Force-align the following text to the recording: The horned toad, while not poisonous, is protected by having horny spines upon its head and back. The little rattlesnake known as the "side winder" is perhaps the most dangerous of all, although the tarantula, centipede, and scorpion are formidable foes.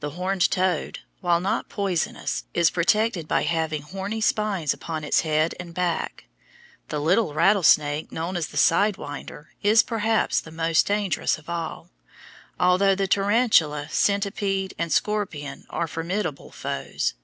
The 0.00 0.10
horned 0.10 0.50
toad, 0.50 0.98
while 1.20 1.38
not 1.38 1.68
poisonous, 1.68 2.42
is 2.52 2.70
protected 2.70 3.28
by 3.28 3.44
having 3.44 3.82
horny 3.82 4.20
spines 4.20 4.74
upon 4.74 5.04
its 5.04 5.20
head 5.20 5.54
and 5.60 5.72
back. 5.72 6.24
The 6.88 6.98
little 6.98 7.34
rattlesnake 7.34 8.10
known 8.10 8.36
as 8.36 8.48
the 8.48 8.56
"side 8.56 8.96
winder" 8.96 9.50
is 9.62 9.84
perhaps 9.84 10.40
the 10.40 10.50
most 10.50 10.86
dangerous 10.88 11.38
of 11.38 11.48
all, 11.48 11.88
although 12.58 12.96
the 12.96 13.06
tarantula, 13.06 13.88
centipede, 13.90 14.74
and 14.76 14.92
scorpion 14.92 15.66
are 15.70 15.86
formidable 15.86 16.50
foes. 16.50 17.14